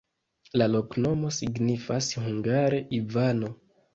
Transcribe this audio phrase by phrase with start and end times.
[0.59, 3.53] La loknomo signifas hungare: Ivano.